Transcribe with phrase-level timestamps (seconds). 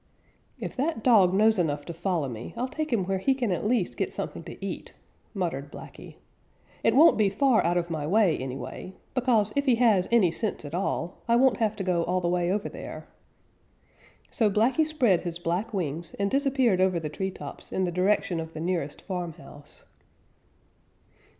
[0.59, 3.67] "If that dog knows enough to follow me, I'll take him where he can at
[3.67, 4.93] least get something to eat,"
[5.35, 6.15] muttered Blacky.
[6.83, 10.65] "It won't be far out of my way, anyway, because if he has any sense
[10.65, 13.05] at all, I won't have to go all the way over there."
[14.31, 18.39] So Blacky spread his black wings and disappeared over the tree tops in the direction
[18.39, 19.85] of the nearest farmhouse.